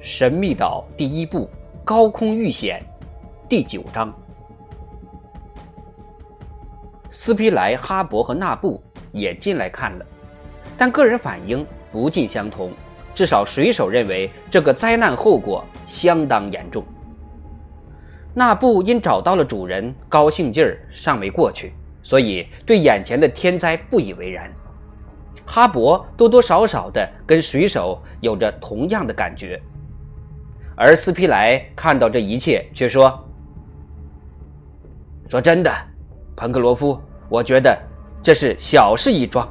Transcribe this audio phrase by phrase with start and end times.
[0.00, 1.40] 神秘岛第一部
[1.84, 2.80] 《高空遇险》
[3.48, 4.12] 第九章。
[7.10, 8.82] 斯皮莱、哈勃和纳布
[9.12, 10.06] 也进来看了，
[10.76, 12.70] 但个人反应不尽相同。
[13.14, 16.84] 至少水手认为这个灾难后果相当严重。
[18.34, 21.72] 纳布因找到了主人，高兴劲儿尚未过去，
[22.04, 24.48] 所以对眼前的天灾不以为然。
[25.46, 29.60] 哈勃多多少少的跟水手有着同样的感觉，
[30.76, 33.22] 而斯皮莱看到这一切，却说
[35.28, 35.70] ：“说真的，
[36.36, 37.76] 彭克罗夫，我觉得
[38.22, 39.46] 这是小事一桩。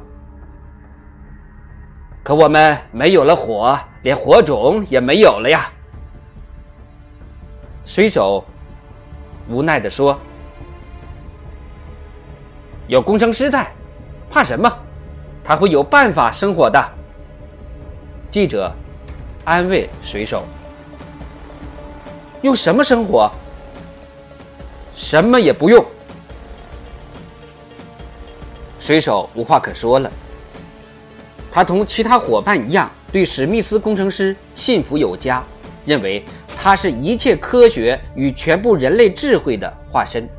[2.24, 5.72] 可我们没有了火，连火种也没有了呀。”
[7.86, 8.44] 水手。
[9.50, 10.18] 无奈地说
[12.94, 13.74] ：“有工程师在，
[14.30, 14.72] 怕什么？
[15.44, 16.80] 他会有办法生火的。”
[18.30, 18.72] 记者
[19.44, 20.44] 安慰水手
[22.44, 23.32] ：“用什么生火？
[24.96, 25.84] 什么也不用。”
[28.80, 30.12] 水手无话可说了。
[31.52, 35.42] 他同其他伙伴一样，对史密斯工程师信服有加，
[35.84, 36.24] 认为。
[36.56, 40.30] 他是一切科学与全部人类智慧的化身。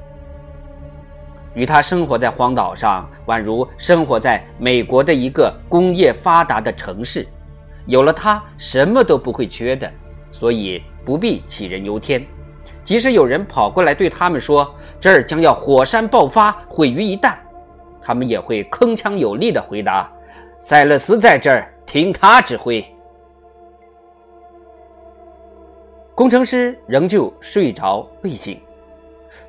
[1.54, 7.26] 与他生活在荒岛上，宛如生活在美国的一个工业发达的城市。
[7.86, 9.90] 有了它，什么都不会缺的，
[10.32, 12.24] 所以不必杞人忧天。
[12.82, 17.34] 即使有人跑过来对他们说这儿将要火山爆发，毁于一旦，
[18.00, 20.10] 他们也会铿锵有力地回答
[20.60, 22.84] ：“塞勒斯在这儿，听他指挥。”
[26.14, 28.60] 工程师仍旧睡着未醒，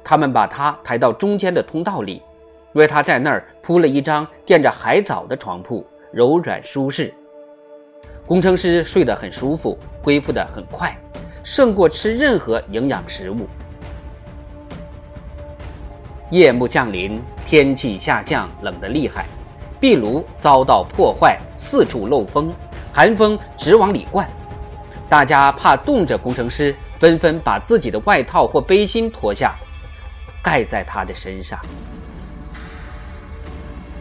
[0.03, 2.21] 他们把他抬到中间的通道里，
[2.73, 7.13] 为他在那儿铺了一张垫着海藻的床铺，柔软舒适。
[8.25, 10.95] 工程师睡得很舒服，恢复得很快，
[11.43, 13.47] 胜过吃任何营养食物。
[16.31, 19.25] 夜幕降临，天气下降，冷得厉害，
[19.79, 22.51] 壁炉遭到破坏，四处漏风，
[22.91, 24.27] 寒风直往里灌。
[25.07, 29.53] 大家怕冻着工程师，纷纷把自己的外套或背心脱下，
[30.45, 31.59] 盖在他的身上。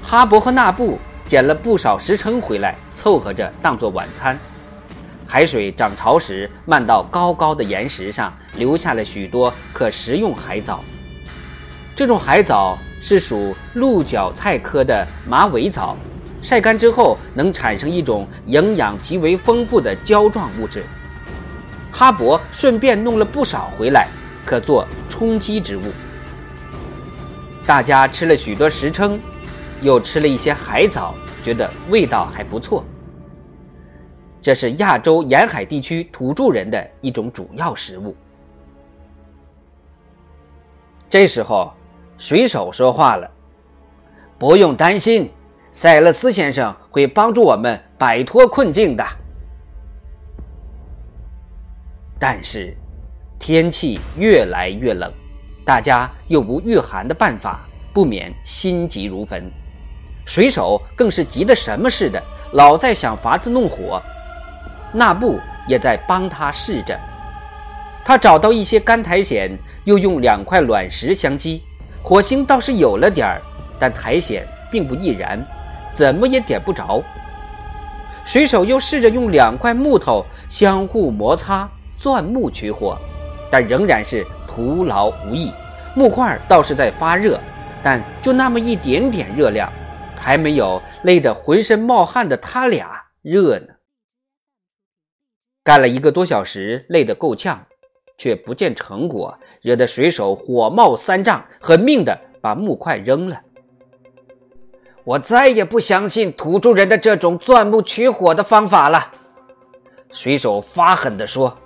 [0.03, 4.39] 哈勃和纳布捡了不少石蛏回来，凑合着当做晚餐。
[5.27, 10.85] 海水涨潮时，漫到高高的岩石上，留下了许多可食用海藻。
[11.97, 15.97] 这种海藻是属鹿角菜科的马尾藻。
[16.43, 20.85] 晒干之后，能产生一种营养极为丰富的胶状物质。
[21.91, 24.09] 哈勃顺便弄了不少回来，
[24.45, 25.85] 可做充饥之物。
[27.67, 29.19] 大家吃了许多石蛏，
[29.81, 32.85] 又吃了一些海藻，觉得味道还不错。
[34.43, 38.15] 这是亚洲沿海地区土著人的一种主要食物。
[41.09, 41.73] 这时候，
[42.19, 43.31] 水手说话了
[44.39, 45.31] ：“不用担心。”
[45.73, 49.05] 塞勒斯先生会帮助我们摆脱困境的，
[52.17, 52.77] 但是
[53.41, 55.13] 天气越来越冷，
[55.65, 57.61] 大家又无御寒的办法，
[57.93, 59.43] 不免心急如焚。
[60.27, 64.03] 水手更是急得什么似的，老在想法子弄火。
[64.93, 66.99] 纳布也在帮他试着，
[68.05, 69.51] 他找到一些干苔藓，
[69.85, 71.63] 又用两块卵石相击，
[72.03, 73.41] 火星倒是有了点儿，
[73.79, 75.43] 但苔藓并不易燃。
[75.93, 77.03] 怎么也点不着。
[78.25, 82.99] 水手又试着用两块木头相互摩擦钻木取火，
[83.51, 85.53] 但仍然是徒劳无益。
[85.97, 87.39] 木块倒是在发热，
[87.83, 89.71] 但就那么一点点热量，
[90.17, 93.67] 还没有累得浑身冒汗的他俩热呢。
[95.63, 97.65] 干了一个多小时，累得够呛，
[98.19, 103.41] 却不见成果，惹得水手火冒三丈，狠命的把木块扔了。
[105.05, 109.11] 我再也不相信土著人的这种钻木取火的方法了，
[110.11, 111.57] 水手发狠地说：“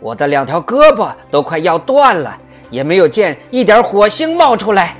[0.00, 2.36] 我的两条胳膊都快要断了，
[2.70, 4.96] 也没有见一点火星冒出来。”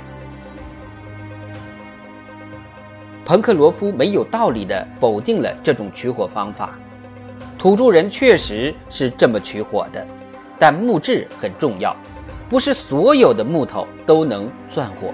[3.25, 6.71] 彭克罗夫没有道理地否定了这种取火方法。
[7.57, 10.05] 土著人确实是这么取火的，
[10.57, 11.95] 但木质很重要，
[12.49, 15.13] 不是所有的木头都能钻火。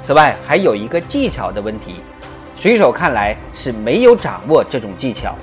[0.00, 1.96] 此外，还有一个技巧的问题，
[2.56, 5.36] 水手看来是没有掌握这种技巧。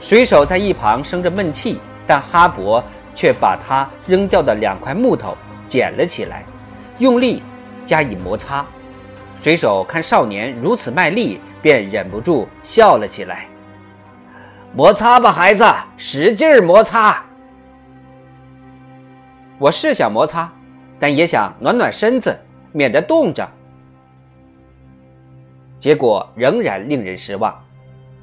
[0.00, 2.82] 水手在一旁生着闷气，但哈勃
[3.14, 5.36] 却把他扔掉的两块木头
[5.68, 6.44] 捡了起来，
[6.98, 7.42] 用力
[7.84, 8.64] 加以摩擦，
[9.40, 13.46] 水手看少年如此卖力，便忍不住笑了起来。
[14.74, 15.64] 摩擦吧，孩子，
[15.96, 17.22] 使劲摩擦。
[19.58, 20.50] 我是想摩擦，
[20.98, 22.38] 但也想暖暖身子，
[22.72, 23.46] 免得冻着。
[25.78, 27.54] 结果仍然令人失望。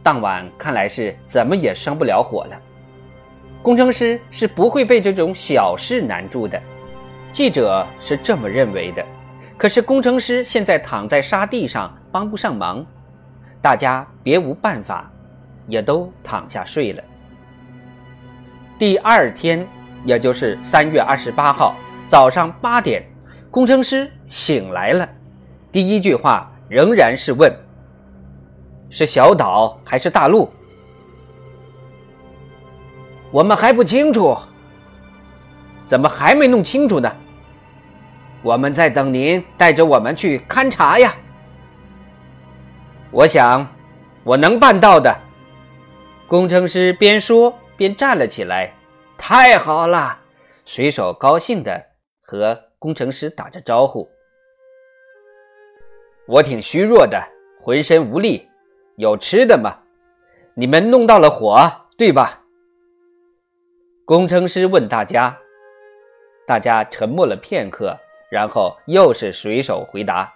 [0.07, 2.57] 当晚看来是怎么也生不了火了。
[3.61, 6.57] 工程师是不会被这种小事难住的，
[7.33, 9.03] 记者是这么认为的。
[9.57, 12.85] 可是工程师现在躺在沙地上，帮不上忙，
[13.61, 15.11] 大家别无办法，
[15.67, 17.03] 也都躺下睡了。
[18.79, 19.67] 第二天，
[20.05, 21.75] 也就是三月二十八号
[22.07, 23.03] 早上八点，
[23.51, 25.09] 工程师醒来了，
[25.69, 27.53] 第一句话仍然是问
[28.89, 30.49] ：“是小岛还是大陆？”
[33.31, 34.37] 我们还不清楚，
[35.85, 37.13] 怎么还没弄清楚呢？
[38.41, 41.13] 我们在等您带着我们去勘察呀。
[43.11, 43.67] 我想，
[44.23, 45.13] 我能办到的。
[46.27, 48.73] 工程师边说边站了起来。
[49.17, 50.19] 太好了！
[50.63, 51.85] 水手高兴的
[52.21, 54.07] 和工程师打着招呼。
[56.27, 57.21] 我挺虚弱的，
[57.61, 58.46] 浑身无力。
[58.97, 59.77] 有吃的吗？
[60.55, 61.55] 你们弄到了火，
[61.99, 62.41] 对吧？
[64.05, 65.37] 工程师问大家，
[66.47, 67.95] 大家沉默了片刻，
[68.31, 70.33] 然后又是水手回答：“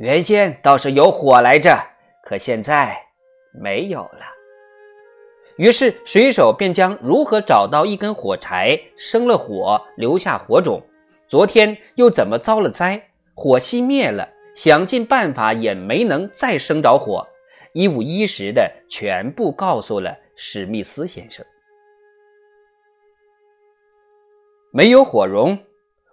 [0.00, 1.78] 原先倒是有火来着，
[2.22, 2.96] 可现在
[3.52, 4.20] 没有了。”
[5.58, 10.82] 于是水手便将如何找到一根火柴、生了火、留下火种，
[11.28, 17.26] 昨天又怎么遭了灾，火熄灭了，想尽办法也没能再生着火，
[17.76, 21.44] 一五一十的全部告诉了史密斯先生。
[24.72, 25.58] 没有火绒，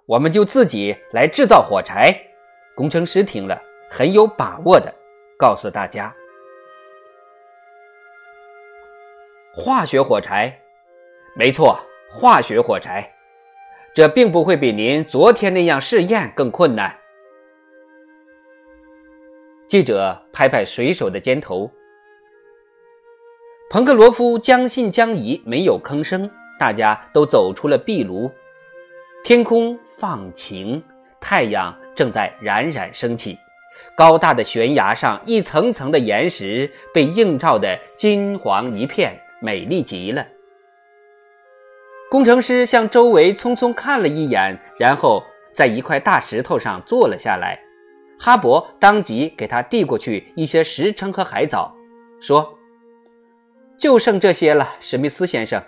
[0.06, 2.14] 我们就自己来制造火柴。
[2.76, 4.94] 工程师听了，很有把握的
[5.40, 6.14] 告诉大家
[9.56, 10.60] ：“化学火柴，
[11.34, 11.80] 没错，
[12.12, 13.10] 化学火柴，
[13.94, 16.94] 这并不会比您昨天那样试验更困难。”
[19.74, 21.68] 记者拍拍水手的肩头。
[23.72, 26.30] 彭克罗夫将信将疑，没有吭声。
[26.60, 28.32] 大家都走出了壁炉。
[29.24, 30.84] 天空放晴，
[31.20, 33.36] 太阳正在冉冉升起。
[33.98, 40.24] 高大的悬崖上，一层层的岩石被映照得金黄一片，美丽极了。
[42.12, 47.60] 工程师向周围匆匆看了一眼，然后在一块大石头上坐了下来。
[48.26, 51.76] 哈勃当即给他递过去一些石蛏和海藻，
[52.22, 52.58] 说
[53.78, 55.62] ：“就剩这些了，史密斯先生。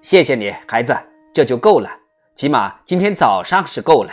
[0.00, 0.96] 谢谢你，孩子，
[1.32, 1.90] 这就够了。”
[2.36, 4.12] 起码今天早上是够了。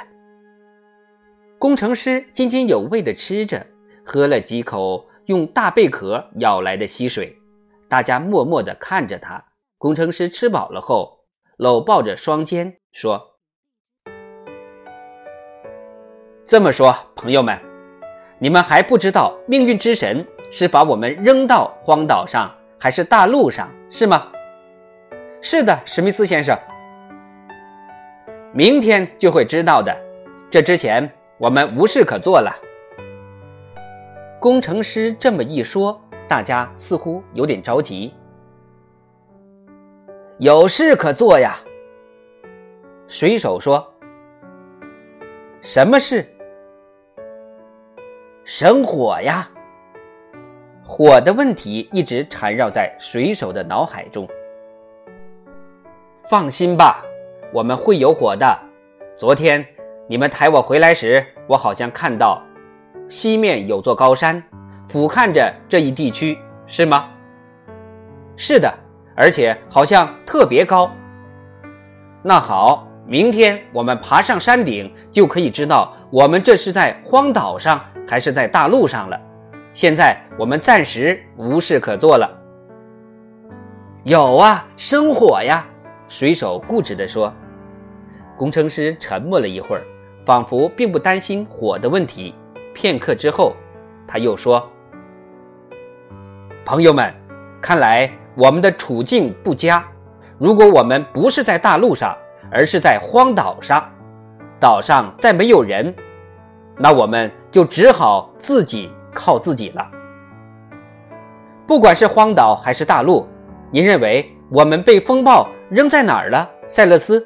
[1.59, 3.68] 工程师津津有味地吃着，
[4.03, 7.38] 喝了几口用大贝壳舀来的溪水。
[7.88, 9.45] 大家默默地看着他。
[9.77, 11.19] 工程师吃饱了后，
[11.57, 13.31] 搂抱着双肩说
[16.51, 17.57] ：“这么说，朋友们，
[18.38, 24.27] 你们还不知道命运之神是把我们扔到荒岛上，还是大陆上，是吗
[25.42, 26.59] ？”“是的，史密斯先生。”
[28.51, 29.98] 明天就会知道的。
[30.50, 32.54] 这之前我们无事可做了。
[34.37, 35.97] 工程师这么一说，
[36.28, 38.14] 大家似乎有点着急。
[40.37, 41.57] 有事可做呀。
[43.07, 43.90] 水手说
[45.64, 46.28] ：“什么事？
[48.54, 49.50] 生火呀。”
[50.84, 54.28] 火的问题一直缠绕在水手的脑海中。
[56.30, 57.02] 放心吧。
[57.54, 58.60] 我们会有火的。
[59.16, 59.66] 昨天
[60.06, 62.44] 你们抬我回来时，我好像看到
[63.08, 64.44] 西面有座高山，
[64.86, 67.10] 俯瞰着这一地区，是吗？
[68.36, 68.74] 是的，
[69.16, 70.92] 而且好像特别高。
[72.22, 79.18] 那好，明天我们爬上山顶，就可以知道我们这是在荒岛上还是在大陆上了。
[79.71, 82.30] 现在我们暂时无事可做了。
[84.03, 85.65] 有啊，生火呀！
[86.09, 87.33] 水手固执地说。
[88.37, 89.83] 工程师沉默了一会儿，
[90.25, 92.35] 仿佛并不担心火的问题。
[92.73, 93.56] 片刻之后，
[94.06, 94.69] 他又说
[96.65, 97.13] ：“朋友们，
[97.61, 99.81] 看来我们的处境不佳。
[100.37, 102.13] 如果我们不是在大陆上，
[102.51, 103.89] 而是在荒岛上，
[104.59, 105.95] 岛上再没有人，
[106.77, 109.86] 那我们就只好自己靠自己了。
[111.68, 113.28] 不管是荒岛还是大陆，
[113.70, 117.26] 您认为我们被风暴扔在哪儿了，塞勒斯？”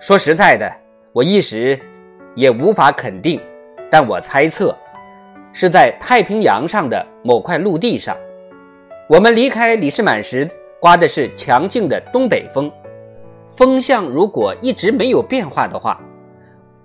[0.00, 0.70] 说实在的，
[1.12, 1.78] 我一时
[2.34, 3.40] 也无法肯定，
[3.90, 4.76] 但我猜测
[5.52, 8.16] 是在太平洋上的某块陆地上。
[9.08, 10.46] 我们离开里士满时，
[10.80, 12.70] 刮的是强劲的东北风，
[13.50, 16.00] 风向如果一直没有变化的话，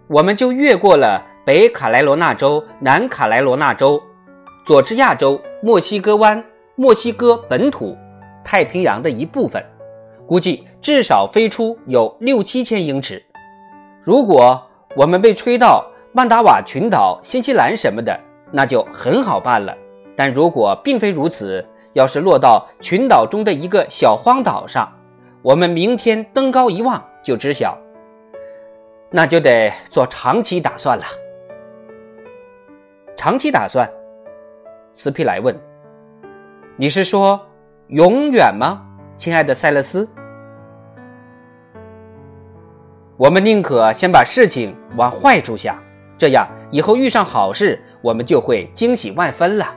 [0.07, 4.01] 我们就越过了北卡莱罗纳州、南卡莱罗纳州、
[4.65, 6.43] 佐治亚州、墨西哥湾、
[6.75, 7.95] 墨西哥本土、
[8.43, 9.63] 太平洋的一部分。
[10.25, 13.21] 估计至少飞出有六七千英尺。
[14.01, 14.61] 如果
[14.95, 18.17] 我们被吹到曼达瓦群岛、新西兰什么的，
[18.51, 19.75] 那就很好办了。
[20.15, 24.89] 但如果并非如此，要是落到群岛中的一个小荒岛上，
[25.43, 27.77] 我们明天登高一望就知晓。
[29.11, 31.03] 那就得做长期打算了。
[33.17, 33.87] 长期打算？
[34.93, 35.53] 斯皮莱问
[36.77, 37.39] ：“你是说
[37.87, 38.81] 永远吗？”
[39.17, 40.07] 亲爱的塞勒斯，
[43.17, 45.77] 我们宁可先把事情往坏处想，
[46.17, 49.75] 这样以后遇上好事，我们就会惊喜万分了。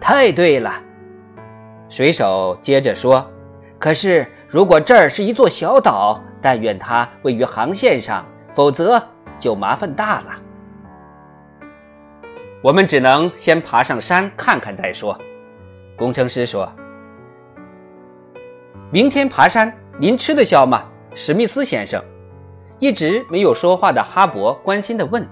[0.00, 0.82] 太对了，
[1.88, 3.24] 水手接着说
[3.80, 9.02] ：“可是如果这儿是一座小岛，但愿它位于航线上，否则
[9.40, 10.26] 就麻烦大了。
[12.62, 15.18] 我们只能先爬上山看看再说。”
[15.96, 16.70] 工程师说。
[18.92, 20.84] 明天爬山，您吃得消吗，
[21.14, 22.02] 史密斯先生？
[22.80, 25.26] 一直没有说话的哈勃关心地问。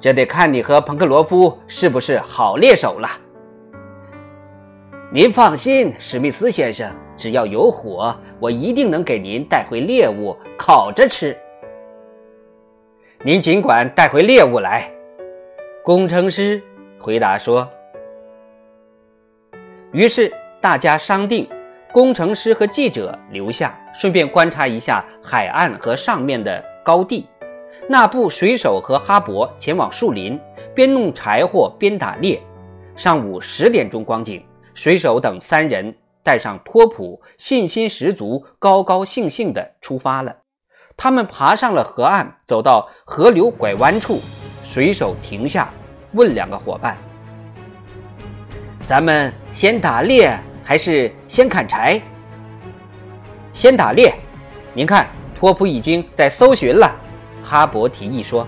[0.00, 3.08] 这得看你和彭克罗夫是不是好猎手了。
[5.16, 11.34] 您放心，史密斯先生，只要有火，我一定能给您带回猎物烤着吃。
[13.24, 14.92] 您尽管带回猎物来，
[15.82, 16.62] 工程师
[16.98, 17.66] 回答说。
[19.90, 20.30] 于是。
[20.60, 21.48] 大家商定，
[21.92, 27.26] 工程师和记者留下，顺便观察一下海岸和上面的高地。
[27.88, 30.38] 那部水手和哈勃前往树林，
[30.74, 32.38] 边弄柴火边打猎。
[32.96, 34.44] 上午十点钟光景，
[34.76, 40.36] 水手等三人带上托普，信心十足、高高兴兴地出发了。
[40.98, 44.20] 他们爬上了河岸，走到河流拐弯处，
[44.62, 45.70] 水手停下，
[46.12, 46.94] 问两个伙伴。
[48.84, 51.98] 咱们先打猎还是先砍柴？
[53.54, 54.14] 先打猎。
[54.74, 56.94] 您看，托普已经在搜寻了。
[57.42, 58.46] 哈勃提议说：“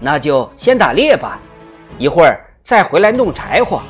[0.00, 1.38] 那就先打猎吧，
[1.96, 3.82] 一会儿再回来弄柴火。”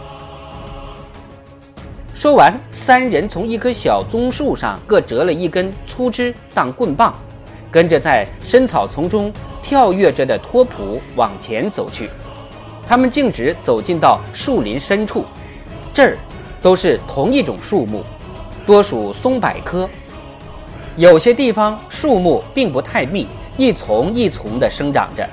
[2.13, 7.15] 说完，三人从一棵小棕树上各折了一根粗枝当棍棒，
[7.71, 12.11] 跟着在深草丛中跳跃着的托普往前走去。
[12.87, 15.25] 他们径直走进到树林深处，
[15.93, 16.19] 这儿
[16.61, 18.03] 都是同一种树木，
[18.67, 19.89] 多属松柏科。
[20.97, 23.27] 有些地方树木并不太密，
[23.57, 25.29] 一丛一丛地生长着。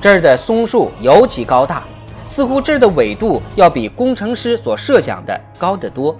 [0.00, 1.84] 这儿的松树尤其高大，
[2.28, 6.16] 似乎这儿的纬度要比工程师所设想的高得多。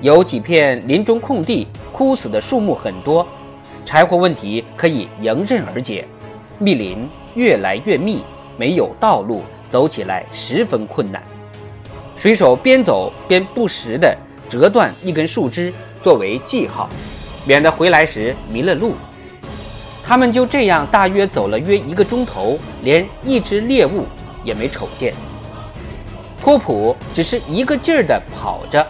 [0.00, 3.26] 有几片林中空地，枯死的树木很多，
[3.84, 6.06] 柴火问题可以迎刃而解。
[6.58, 8.22] 密林越来越密，
[8.56, 9.42] 没有道路。
[9.70, 11.22] 走起来十分困难，
[12.14, 14.14] 水手边走边不时地
[14.46, 15.72] 折断一根树枝
[16.02, 16.90] 作为记号，
[17.46, 18.92] 免得回来时迷了路。
[20.04, 24.04] 他们就这样大约走了约一个钟头，连一只猎物
[24.44, 25.14] 也没瞅见。
[26.40, 28.86] 托普只是一个劲儿地跑着，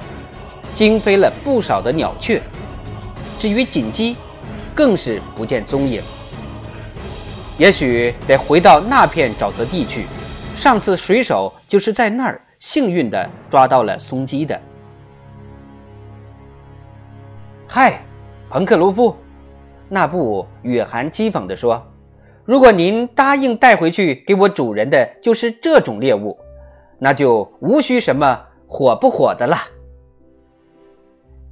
[0.75, 2.41] 惊飞了不少的鸟雀。
[3.39, 4.17] 至于锦鸡，
[4.75, 6.01] 更是不见踪影。
[7.59, 10.07] 也许得回到那片沼泽地去。
[10.57, 14.59] 上次水手就是在那儿幸运地抓到了松鸡的。
[17.67, 18.03] 嗨，
[18.49, 19.17] 彭克罗夫，
[19.89, 21.85] 那布雨涵讥讽地说
[22.45, 26.37] ：“如果您答应带回去给我主人的就是这种猎物，
[26.99, 29.57] 那就无需什么火不火的了。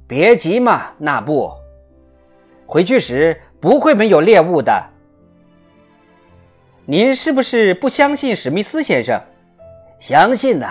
[0.07, 1.51] 别急嘛，那布，
[2.65, 4.83] 回去时不会没有猎物的。”
[6.85, 9.19] 您是不是不相信史密斯先生？
[9.97, 10.67] 相信呢，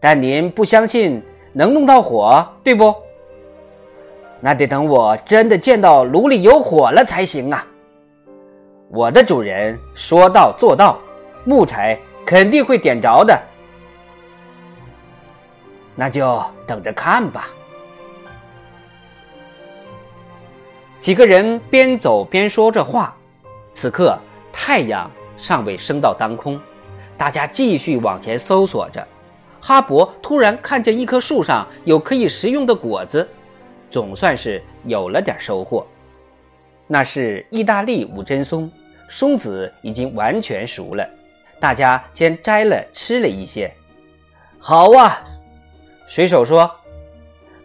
[0.00, 2.92] 但您不相信能弄到火，对不？
[4.40, 7.64] 那得等我真的见到炉里有火了才行啊！
[8.94, 10.98] 我的主人说到做到，
[11.46, 13.40] 木柴肯定会点着的。
[15.96, 17.48] 那就等着看吧。
[21.00, 23.16] 几个人边走边说着话，
[23.72, 24.14] 此刻。
[24.52, 26.60] 太阳尚未升到当空，
[27.16, 29.08] 大家继续往前搜索着。
[29.58, 33.26] 哈勃突然看见一棵树上有可以食用的果子，
[33.90, 35.86] 总算是有了点收获。
[36.86, 38.70] 那是意大利五针松，
[39.14, 41.06] 松子已经完全熟了，
[41.60, 43.70] 大家先摘了吃了一些。
[44.58, 45.22] 好啊，
[46.06, 46.68] 水手说：“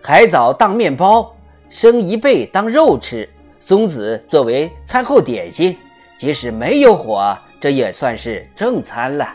[0.04, 1.34] 海藻当面包，
[1.70, 3.30] 生贻贝当肉吃，
[3.62, 5.78] 松子作为餐后点心，
[6.18, 9.34] 即使没有火，这也算是正餐了。”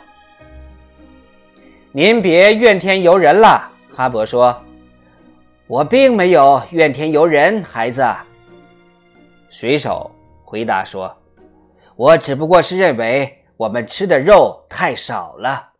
[1.92, 4.54] 您别怨天尤人了，哈勃说
[5.66, 8.06] ：“我并没有怨天尤人，孩子。”
[9.48, 10.10] 水手
[10.44, 11.10] 回答说
[12.02, 15.74] ：“我只不过是认为我们吃的肉太少了。”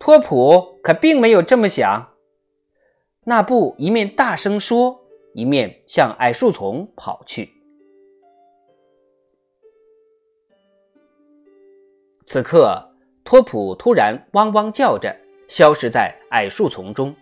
[0.00, 2.12] 托普可并没有这么想。
[3.24, 5.00] 那布一面大声说，
[5.32, 7.52] 一面向矮树丛跑去。
[12.26, 15.16] 此刻，托普突然汪汪叫着，
[15.46, 17.14] 消失在矮树丛中。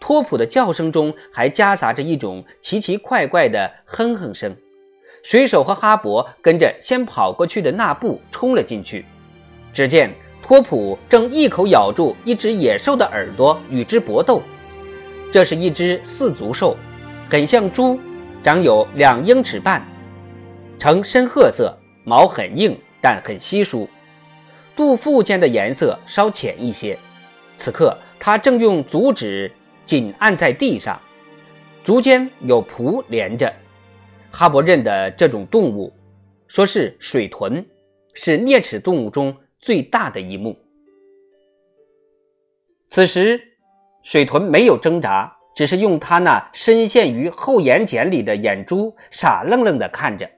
[0.00, 4.56] 托普的叫声中还夹杂着一种奇奇怪怪的哼哼声。
[5.22, 9.04] 水手和哈勃跟着先跑过去的那布冲了进去，
[9.72, 10.12] 只见。
[10.42, 14.42] 托普正一口咬住一只野兽的耳朵，与之搏斗。
[15.30, 16.76] 这是一只四足兽，
[17.28, 17.96] 很像猪，
[18.42, 19.86] 长有两英尺半，
[20.76, 21.72] 呈深褐色，
[22.02, 23.88] 毛很硬但很稀疏，
[24.74, 26.98] 肚腹间的颜色稍浅一些。
[27.56, 29.52] 此刻，它正用足趾
[29.84, 30.98] 紧按在地上，
[31.84, 33.52] 足尖有蹼连着。
[34.30, 35.92] 哈勃认得这种动物，
[36.48, 37.64] 说是水豚，
[38.14, 39.36] 是啮齿动物中。
[39.62, 40.56] 最大的一幕。
[42.88, 43.38] 此时，
[44.02, 50.30] 水豚没有挣扎，只是用它那深陷于后眼睑里的眼珠傻愣愣地看着，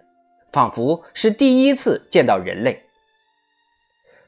[0.53, 2.83] 仿佛是第一次见到人类。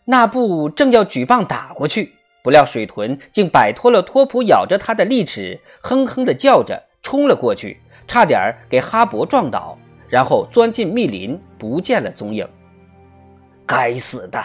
[0.04, 2.12] 那布正要举棒打过去，
[2.44, 12.48] 不料水豚竟摆脱了托普咬着它的利齿，哼哼地叫着冲了过去，差点给哈勃撞倒，然后钻进密林，不见了踪影。
[13.66, 14.44] 该死的！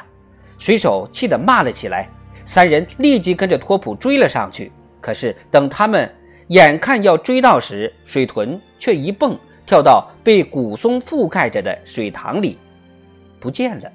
[0.57, 2.09] 水手气得骂了起来，
[2.45, 4.71] 三人立即跟着托普追了上去。
[5.01, 6.13] 可是等他们
[6.47, 12.57] 眼看要追到时，水豚却一蹦跳到被古松覆盖着的水塘里，
[13.39, 13.89] 不见了。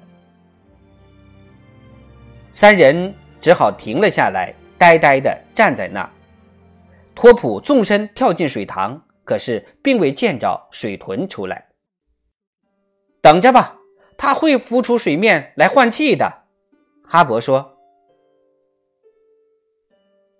[2.51, 6.09] 三人只好停了下来，呆呆地站在那儿。
[7.13, 11.71] 托普纵身跳进水塘，可是并未见着水豚出来。
[13.21, 13.77] 等着吧，
[14.17, 16.43] 它会浮出水面来换气的。
[17.03, 17.77] 哈勃说：“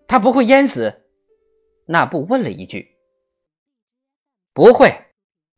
[0.07, 1.01] 他不会淹死。”
[1.87, 2.97] 那布问了一句
[4.53, 5.05] ：“不会，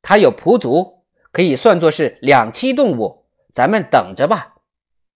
[0.02, 3.26] 他有蹼足，可以算作是两栖动物。
[3.54, 4.56] 咱们等着吧。”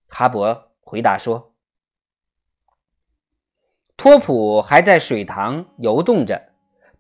[0.08, 1.54] 哈勃回答说
[3.98, 6.51] ：“托普还在水塘游动着，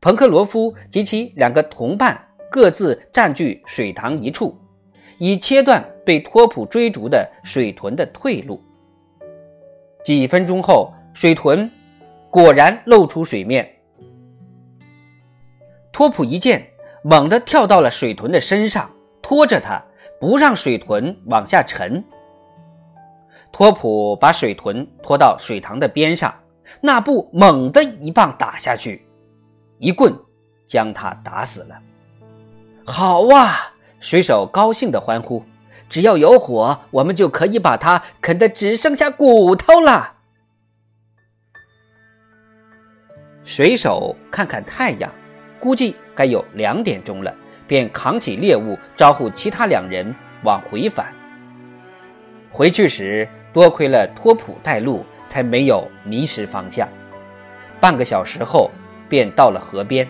[0.01, 4.57] 彭克罗夫及其两个同伴各自占据水塘一处，
[5.19, 8.59] 以切断被托普追逐的水豚的退路。”
[10.03, 11.69] 几分钟后，水豚
[12.31, 13.77] 果然露出水面。
[15.91, 16.67] 托普一见，
[17.03, 18.89] 猛地跳到了水豚的身上，
[19.21, 19.85] 拖着它，
[20.19, 22.03] 不让水豚往下沉。
[23.51, 26.33] 托普把水豚拖到水塘的边上，
[26.81, 29.05] 那布猛地一棒打下去，
[29.81, 30.15] 一棍
[30.67, 31.75] 将他打死了。
[32.85, 33.73] 好啊！
[33.99, 35.43] 水手高兴地欢呼。
[35.89, 40.13] 只要有火，我们就可以把它啃得只剩下骨头了。
[43.43, 45.11] 水手看看太阳，
[45.59, 47.33] 估计该有两点钟了，
[47.67, 51.11] 便扛起猎物，招呼其他两人往回返。
[52.51, 56.87] 回去时，多亏了托普带路，才没有迷失方向。
[57.79, 58.71] 半个小时后，
[59.11, 60.07] 便到了河边。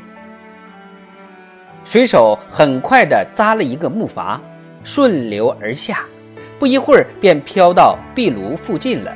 [1.84, 4.40] 水手很快地扎了一个木筏。
[4.84, 6.06] 顺流而下，
[6.58, 9.14] 不一会儿便飘到壁炉附近了。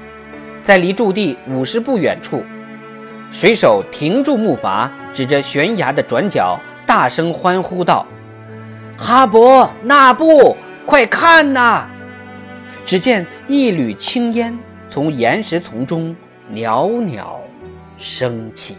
[0.62, 2.44] 在离驻地五十步远处，
[3.32, 8.06] 水手停住木筏，指着悬崖的转角，大声欢呼道
[8.96, 11.88] ：“哈勃，纳布，快看呐！”
[12.86, 14.56] 只见一缕青烟
[14.88, 16.16] 从岩石丛中
[16.52, 17.42] 袅袅
[17.98, 18.78] 升起。